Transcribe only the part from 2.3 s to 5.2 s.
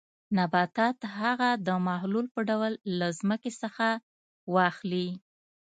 په ډول له ځمکې څخه واخلي.